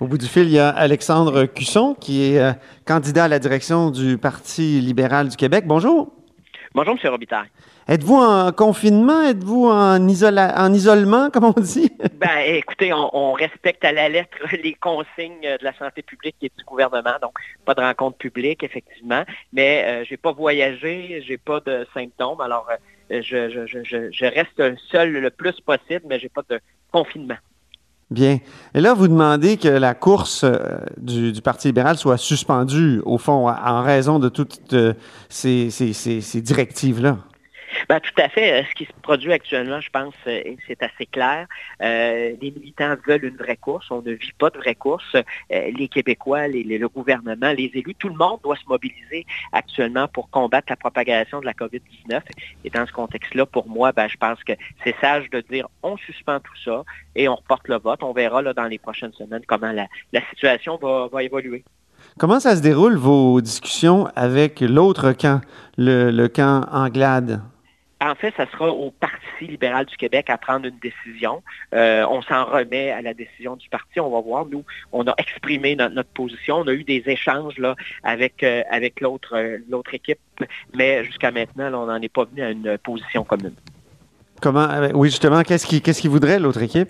[0.00, 2.52] Au bout du fil, il y a Alexandre Cusson, qui est euh,
[2.86, 5.64] candidat à la direction du Parti libéral du Québec.
[5.66, 6.10] Bonjour.
[6.74, 7.10] Bonjour, M.
[7.10, 7.48] Robitaille.
[7.86, 9.20] Êtes-vous en confinement?
[9.20, 11.92] Êtes-vous en, en, isolement, comme on dit?
[12.14, 16.64] Ben, écoutez, on, respecte à la lettre les consignes de la santé publique et du
[16.64, 17.32] gouvernement, donc
[17.66, 19.24] pas de rencontre publique, effectivement.
[19.52, 22.66] Mais euh, je n'ai pas voyagé, j'ai pas de symptômes, alors
[23.10, 26.58] euh, je, je, reste seul le plus possible, mais j'ai pas de
[26.90, 27.36] confinement.
[28.10, 28.40] Bien.
[28.74, 33.48] Et là, vous demandez que la course euh, du, Parti libéral soit suspendue, au fond,
[33.48, 34.74] en raison de toutes
[35.28, 35.70] ces
[36.34, 37.18] directives-là.
[37.90, 38.52] Ben, tout à fait.
[38.52, 41.48] Euh, ce qui se produit actuellement, je pense, euh, c'est assez clair.
[41.82, 43.90] Euh, les militants veulent une vraie course.
[43.90, 45.16] On ne vit pas de vraie course.
[45.50, 50.68] les Québécois, le gouvernement, les élus, tout le monde doit se mobiliser actuellement pour combattre
[50.70, 52.20] la propagation de la COVID-19.
[52.64, 54.52] Et dans ce contexte-là, pour moi, ben, je pense que
[54.84, 56.84] c'est sage de dire on suspend tout ça
[57.16, 58.04] et on reporte le vote.
[58.04, 59.88] On verra dans les prochaines semaines comment la,
[60.30, 61.64] situation va, va évoluer.
[62.20, 65.40] Comment ça se déroule, vos discussions avec l'autre camp,
[65.76, 67.42] le, le camp Anglade?
[68.02, 71.42] En fait, ça sera au Parti libéral du Québec à prendre une décision.
[71.74, 74.00] Euh, on s'en remet à la décision du parti.
[74.00, 74.46] On va voir.
[74.46, 76.56] Nous, on a exprimé notre, position.
[76.56, 80.18] On a eu des échanges là, avec, euh, avec l'autre, euh, l'autre équipe,
[80.74, 83.54] mais jusqu'à maintenant, on n'en est pas venu à une position commune.
[84.40, 84.68] Comment?
[84.94, 86.88] Oui, justement, qu'est-ce qu'il qu'est-ce qui voudrait l'autre équipe?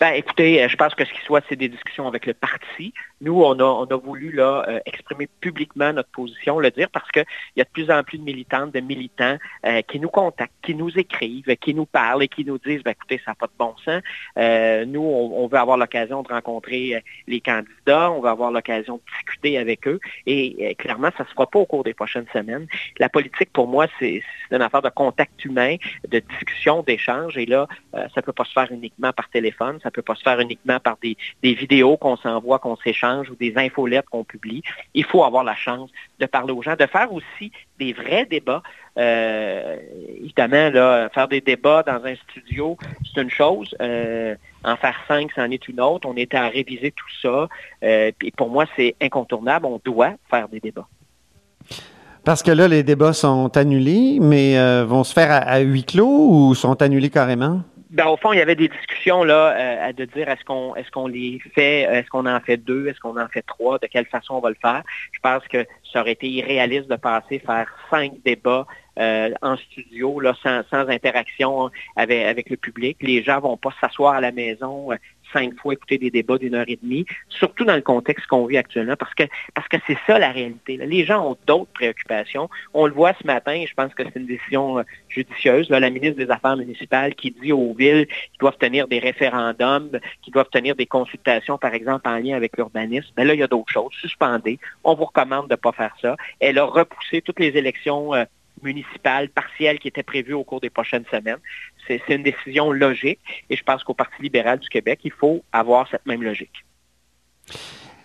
[0.00, 2.94] Ben, écoutez, je pense que ce qui soit, c'est des discussions avec le parti.
[3.20, 7.10] Nous, on a, on a voulu là, euh, exprimer publiquement notre position, le dire, parce
[7.10, 7.24] qu'il
[7.56, 10.74] y a de plus en plus de militantes, de militants euh, qui nous contactent, qui
[10.74, 13.52] nous écrivent, qui nous parlent et qui nous disent, ben, écoutez, ça n'a pas de
[13.58, 14.02] bon sens.
[14.38, 19.02] Euh, nous, on, veut avoir l'occasion de rencontrer les candidats, on veut avoir l'occasion de
[19.16, 19.98] discuter avec eux.
[20.26, 22.66] Et clairement, ça ne se fera pas au cours des prochaines semaines.
[22.98, 27.36] La politique, pour moi, c'est une affaire de contact humain, de discussion, d'échange.
[27.38, 30.14] Et là, ça ne peut pas se faire uniquement par téléphone, ça ne peut pas
[30.14, 34.24] se faire uniquement par des, des vidéos qu'on s'envoie, qu'on s'échange ou des infolettes qu'on
[34.24, 34.62] publie.
[34.94, 38.62] Il faut avoir la chance de parler aux gens, de faire aussi des vrais débats.
[38.98, 39.76] Euh,
[40.22, 43.74] évidemment, là, faire des débats dans un studio, c'est une chose.
[43.80, 44.34] Euh,
[44.64, 46.08] en faire cinq, c'en est une autre.
[46.08, 47.48] On était à réviser tout ça.
[47.82, 49.66] Euh, et pour moi, c'est incontournable.
[49.66, 50.88] On doit faire des débats.
[52.24, 56.54] Parce que là, les débats sont annulés, mais vont se faire à huis clos ou
[56.54, 57.62] sont annulés carrément?
[57.90, 60.90] Ben, au fond, il y avait des discussions là euh, de dire est-ce qu'on est-ce
[60.90, 64.06] qu'on les fait, est-ce qu'on en fait deux, est-ce qu'on en fait trois, de quelle
[64.06, 64.82] façon on va le faire.
[65.12, 68.66] Je pense que ça aurait été irréaliste de passer faire cinq débats
[68.98, 72.96] euh, en studio, là, sans, interaction avec, avec le public.
[73.00, 74.96] Les gens vont pas s'asseoir à la maison, euh,
[75.32, 78.58] cinq fois écouter des débats d'une heure et demie, surtout dans le contexte qu'on vit
[78.58, 79.24] actuellement, parce que
[79.54, 80.76] parce que c'est ça la réalité.
[80.76, 82.48] Les gens ont d'autres préoccupations.
[82.74, 85.68] On le voit ce matin, je pense que c'est une décision euh, judicieuse.
[85.70, 89.90] la ministre des Affaires municipales qui dit aux villes qu'ils doivent tenir des référendums,
[90.22, 93.08] qu'ils doivent tenir des consultations, par exemple, en lien avec l'urbanisme.
[93.16, 93.92] Mais là, il y a d'autres choses.
[94.00, 94.58] Suspendez.
[94.84, 96.16] On vous recommande de ne pas faire ça.
[96.40, 98.24] Elle a repoussé toutes les élections euh,
[98.62, 101.38] municipales partielles qui étaient prévues au cours des prochaines semaines.
[101.86, 105.88] C'est une décision logique et je pense qu'au Parti libéral du Québec, il faut avoir
[105.90, 106.64] cette même logique.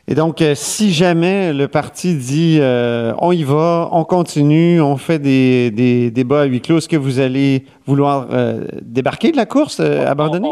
[0.08, 4.98] Et donc, euh, si jamais le parti dit euh, on y va, on continue, on
[4.98, 9.46] fait des, débats à huis clos, est-ce que vous allez vouloir euh, débarquer de la
[9.46, 10.50] course, abandonner?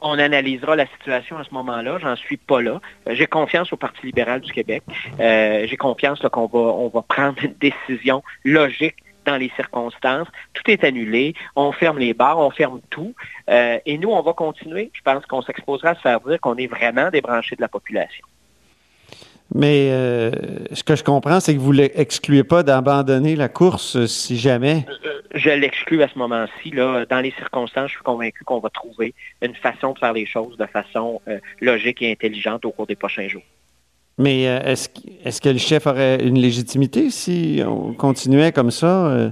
[0.00, 1.98] On, analysera la situation à ce moment-là.
[2.00, 2.80] J'en suis pas là.
[3.08, 4.82] J'ai confiance au Parti libéral du Québec.
[5.18, 8.96] J'ai confiance qu'on va, on va prendre une décision logique
[9.28, 10.28] dans les circonstances.
[10.54, 11.34] Tout est annulé.
[11.54, 13.14] On ferme les bars, on ferme tout.
[13.50, 14.90] Euh, et nous, on va continuer.
[14.94, 18.24] Je pense qu'on s'exposera à se faire dire qu'on est vraiment débranché de la population.
[19.54, 20.30] Mais euh,
[20.72, 24.84] ce que je comprends, c'est que vous n'excluez pas d'abandonner la course euh, si jamais.
[25.34, 26.70] Je l'exclus à ce moment-ci.
[26.70, 30.56] Dans les circonstances, je suis convaincu qu'on va trouver une façon de faire les choses
[30.56, 31.20] de façon
[31.60, 33.42] logique et intelligente au cours des prochains jours.
[34.18, 39.06] Mais euh, est-ce que le chef aurait une légitimité si on continuait comme ça?
[39.06, 39.30] Euh,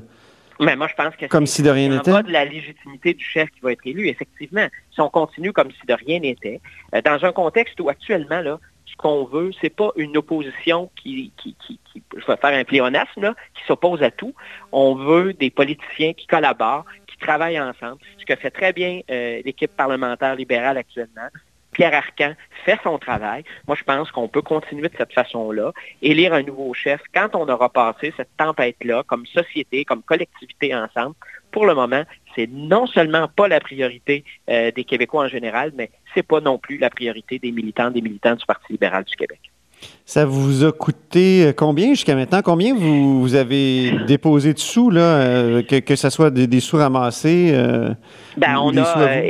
[0.60, 2.12] mais moi, je pense que comme si de rien n'était?
[2.12, 4.08] pas de la légitimité du chef qui va être élu.
[4.08, 6.60] Effectivement, si on continue comme si de rien n'était,
[6.94, 11.32] euh, dans un contexte où actuellement, là, ce qu'on veut, c'est pas une opposition qui,
[11.36, 11.80] qui, qui,
[12.16, 14.34] je vais faire un pléonasme, là, qui s'oppose à tout.
[14.70, 19.00] On veut des politiciens qui collaborent, qui travaillent ensemble, ce que fait très bien
[19.44, 21.28] l'équipe parlementaire libérale actuellement.
[21.76, 22.32] Pierre Arcan
[22.64, 23.44] fait son travail.
[23.68, 27.46] Moi, je pense qu'on peut continuer de cette façon-là, élire un nouveau chef quand on
[27.50, 31.14] aura passé cette tempête-là, comme société, comme collectivité ensemble.
[31.50, 32.02] Pour le moment,
[32.34, 36.58] c'est non seulement pas la priorité euh, des Québécois en général, mais c'est pas non
[36.58, 39.40] plus la priorité des militants, des militants du Parti libéral du Québec.
[40.08, 42.40] Ça vous a coûté combien jusqu'à maintenant?
[42.40, 47.52] Combien vous, avez déposé de sous, là, que, que ce soit des, sous ramassés?
[48.36, 49.22] ben, on a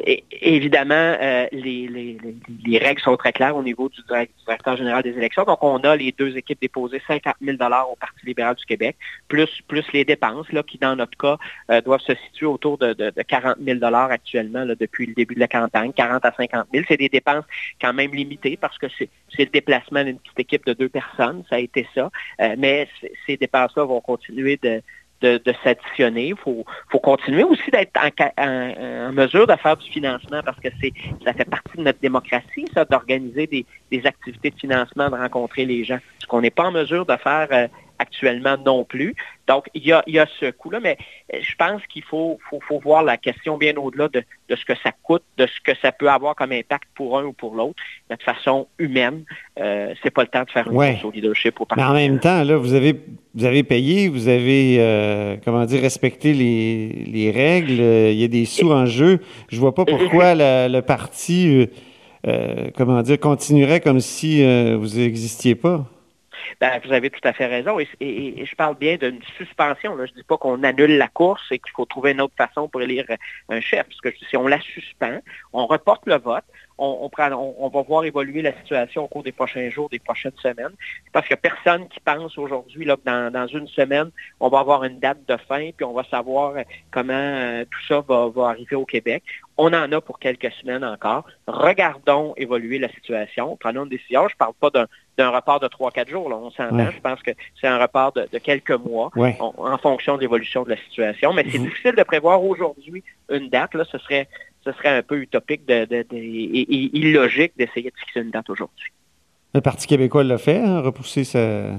[0.42, 1.16] évidemment
[1.50, 2.18] les,
[2.66, 4.00] les, règles sont très claires au niveau du
[4.44, 5.44] directeur général des élections.
[5.44, 8.96] Donc, on a les deux équipes déposées 50 000 au Parti libéral du Québec,
[9.28, 11.38] plus, plus les dépenses, là, qui, dans notre cas,
[11.80, 15.48] doivent se situer autour de, de, 40 000 actuellement là, depuis le début de la
[15.48, 16.84] campagne, 40 à 50 000.
[16.86, 17.44] C'est des dépenses
[17.80, 19.08] quand même limitées parce que c'est
[19.38, 22.10] le déplacement d'une petite équipe de deux personnes, ça a été ça.
[22.40, 22.88] Euh, mais
[23.26, 24.82] ces dépenses-là vont continuer de,
[25.22, 26.28] de, s'additionner.
[26.28, 26.64] Il faut,
[27.02, 27.98] continuer aussi d'être
[28.38, 30.92] en, mesure de faire du financement parce que c'est
[31.24, 35.84] ça fait partie de notre démocratie, ça, d'organiser des, activités de financement, de rencontrer les
[35.84, 35.98] gens.
[36.18, 39.14] Ce qu'on n'est pas en mesure de faire euh, actuellement non plus.
[39.46, 40.96] Donc, il y a, ce coût-là, mais
[41.32, 44.90] euh, je pense qu'il faut, faut, voir la question bien au-delà de, ce que ça
[45.02, 47.76] coûte, de ce que ça peut avoir comme impact pour un ou pour l'autre.
[48.10, 49.24] de façon humaine,
[49.60, 50.92] euh, c'est pas le temps de faire une ouais.
[50.94, 51.60] course au leadership.
[51.60, 53.00] Au mais en même temps, là, vous avez,
[53.34, 58.46] vous avez payé, vous avez, euh, comment dire, respecté les, règles, il y a des
[58.46, 59.20] sous en jeu.
[59.48, 60.34] Je vois pas pourquoi
[60.68, 61.68] le parti,
[62.76, 64.42] comment dire, continuerait comme si
[64.74, 65.86] vous n'existiez pas.
[66.60, 67.78] Ben, vous avez tout à fait raison.
[67.78, 69.96] Et, je parle bien d'une suspension.
[69.96, 72.68] Je ne dis pas qu'on annule la course et qu'il faut trouver une autre façon
[72.68, 73.06] pour élire
[73.48, 73.86] un chef.
[73.86, 75.20] Parce que si on la suspend,
[75.52, 76.44] on reporte le vote,
[76.78, 80.74] on, va voir évoluer la situation au cours des prochains jours, des prochaines semaines.
[81.12, 84.10] Parce qu'il n'y a personne qui pense aujourd'hui que dans, une semaine,
[84.40, 86.54] on va avoir une date de fin, puis on va savoir
[86.90, 89.22] comment euh, tout ça va, arriver au Québec.
[89.58, 91.24] On en a pour quelques semaines encore.
[91.46, 93.56] Regardons évoluer la situation.
[93.58, 94.28] Prenons une décision.
[94.28, 96.28] Je ne parle pas d'un report de 3-4 jours.
[96.28, 96.36] Là.
[96.36, 96.90] On s'entend.
[96.90, 97.30] Je pense que
[97.60, 101.32] c'est un report de, quelques mois en fonction de l'évolution de la situation.
[101.32, 103.74] Mais c'est difficile de prévoir aujourd'hui une date.
[103.74, 103.84] Là.
[103.90, 104.28] Ce, serait,
[104.64, 108.92] ce serait un peu utopique de, et, illogique d'essayer de fixer une date aujourd'hui.
[109.54, 111.70] Le Parti québécois l'a fait, hein, repousser sa...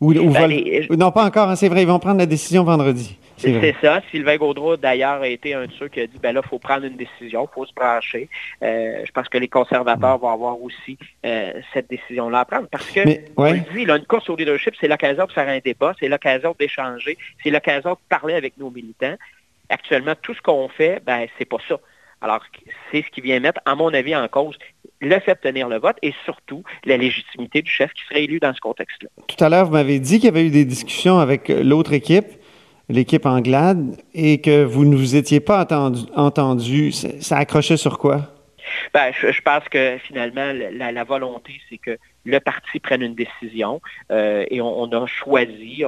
[0.00, 3.16] Ou, ben, Non, pas encore, hein, c'est vrai, ils vont prendre la décision vendredi.
[3.36, 4.00] C'est ça.
[4.10, 6.58] Sylvain Gaudreau, d'ailleurs, a été un de ceux qui a dit, ben là, il faut
[6.58, 8.28] prendre une décision, il faut se brancher.
[8.62, 12.68] Euh, je pense que les conservateurs vont avoir aussi euh, cette décision-là à prendre.
[12.68, 16.54] Parce que, dit, une course au leadership, c'est l'occasion de faire un débat, c'est l'occasion
[16.58, 19.16] d'échanger, c'est l'occasion de parler avec nos militants.
[19.68, 21.78] Actuellement, tout ce qu'on fait, ben, c'est pas ça.
[22.20, 22.40] Alors,
[22.90, 24.56] c'est ce qui vient mettre, à mon avis, en cause
[25.00, 28.40] le fait de tenir le vote et surtout la légitimité du chef qui serait élu
[28.40, 29.10] dans ce contexte-là.
[29.26, 32.26] Tout à l'heure, vous m'avez dit qu'il y avait eu des discussions avec l'autre équipe
[32.88, 35.66] l'équipe Anglade, et que vous ne vous étiez pas
[36.14, 38.34] entendu, ça accrochait sur quoi?
[38.92, 44.44] Ben, je, pense que finalement, la, volonté, c'est que le parti prenne une décision euh,
[44.50, 45.82] et on, a choisi,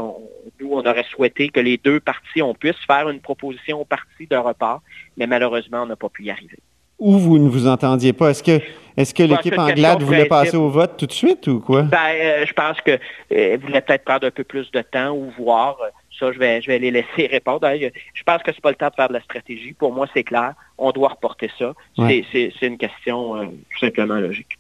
[0.61, 4.27] nous, on aurait souhaité que les deux partis, on puisse faire une proposition au parti
[4.31, 4.83] de repart,
[5.17, 6.59] mais malheureusement, on n'a pas pu y arriver.
[6.99, 8.31] Ou vous ne vous entendiez pas?
[8.31, 8.61] Est-ce que,
[8.97, 11.83] est-ce que l'équipe Anglade voulait passer au vote tout de suite ou quoi?
[11.83, 12.99] Ben, euh, je pense que
[13.33, 15.77] euh, voulait peut-être prendre un peu plus de temps ou voir.
[16.19, 17.69] Ça, je vais, je vais les laisser répondre.
[17.69, 19.73] Je pense que ce n'est pas le temps de faire de la stratégie.
[19.73, 20.55] Pour moi, c'est clair.
[20.79, 21.75] On doit reporter ça.
[21.97, 24.59] C'est une question euh, tout simplement logique.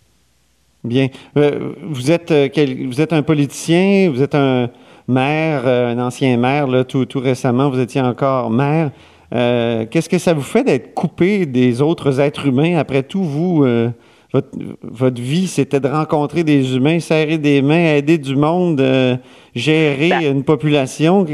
[0.85, 1.08] Bien.
[1.37, 2.49] Euh, vous, êtes, euh,
[2.87, 4.70] vous êtes un politicien, vous êtes un
[5.08, 8.91] maire, un ancien maire, là, tout, tout récemment, vous étiez encore maire.
[9.31, 12.76] Qu'est-ce que ça vous fait d'être coupé des autres êtres humains?
[12.76, 13.64] Après tout, vous,
[14.32, 14.49] votre,
[14.82, 18.81] votre vie, c'était de rencontrer des humains, serrer des mains, aider du monde
[19.56, 21.25] gérer ben, une population.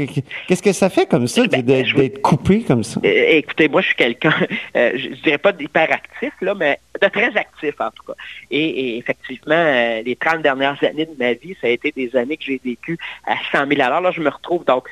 [0.47, 3.01] Qu'est-ce que ça fait comme ça ben, d'être coupé comme ça?
[3.03, 4.33] Euh, écoutez, moi, je suis quelqu'un,
[4.75, 8.13] euh, je ne dirais pas d'hyperactif, là, mais de très actif en tout cas.
[8.49, 12.37] Et, effectivement, euh, les 30 dernières années de ma vie, ça a été des années
[12.37, 12.97] que j'ai vécues
[13.27, 14.87] à 100 000 à Là, je me retrouve donc,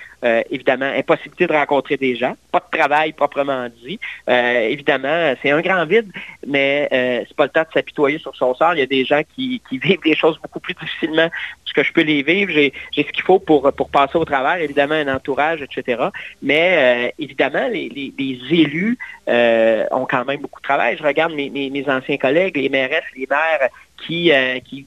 [0.51, 3.99] évidemment, impossibilité de rencontrer des gens, pas de travail proprement dit.
[4.27, 6.11] évidemment, c'est un grand vide,
[6.45, 8.73] mais c'est pas le temps de sur son sort.
[8.73, 11.29] Il y a des gens qui, vivent des choses beaucoup plus difficilement
[11.73, 12.51] que je peux les vivre.
[12.51, 16.03] J'ai ce qu'il faut pour, pour passer au travers, évidemment, un entourage, etc.
[16.41, 18.13] Mais euh, évidemment, les,
[18.51, 20.97] élus euh, ont quand même beaucoup de travail.
[20.97, 23.69] Je regarde mes, mes, anciens collègues, les maires, les maires
[24.05, 24.85] qui, euh, qui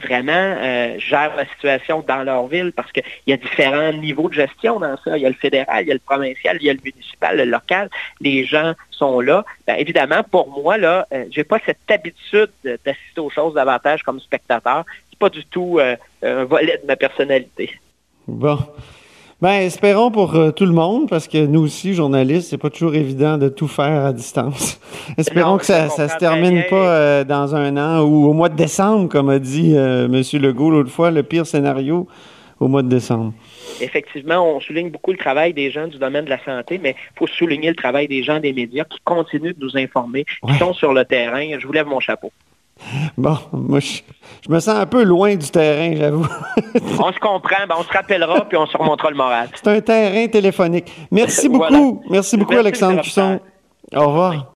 [0.00, 0.56] vraiment
[0.98, 4.96] gèrent la situation dans leur ville parce qu'il y a différents niveaux de gestion dans
[4.98, 5.16] ça.
[5.16, 7.36] Il y a le fédéral, il y a le provincial, il y a le municipal,
[7.36, 7.88] le local.
[8.20, 9.44] Les gens sont là.
[9.66, 14.84] Ben, évidemment, pour moi, là, j'ai pas cette habitude d'assister aux choses davantage comme spectateur
[15.18, 17.70] pas du tout euh, un volet de ma personnalité.
[18.26, 18.58] Bon.
[19.42, 22.94] Ben, espérons pour euh, tout le monde, parce que nous aussi, journalistes, c'est pas toujours
[22.94, 24.80] évident de tout faire à distance.
[25.18, 28.56] espérons que ça, ne se termine pas euh, dans un an ou au mois de
[28.56, 30.22] décembre, comme a dit M.
[30.40, 32.08] Legault l'autre fois, le pire scénario
[32.60, 33.34] au mois de décembre.
[33.82, 37.18] Effectivement, on souligne beaucoup le travail des gens du domaine de la santé, mais il
[37.18, 40.72] faut souligner le travail des gens des médias qui continuent de nous informer, qui sont
[40.72, 41.58] sur le terrain.
[41.58, 42.32] Je vous lève mon chapeau.
[43.16, 44.02] Bon, moi, je,
[44.48, 46.26] me sens un peu loin du terrain, j'avoue.
[46.98, 49.48] on se comprend, ben, on se rappellera, puis on se remontera le moral.
[49.54, 50.92] C'est un terrain téléphonique.
[51.10, 52.02] Merci beaucoup.
[52.10, 53.40] Merci beaucoup, Alexandre Cusson.
[53.94, 54.52] Au revoir.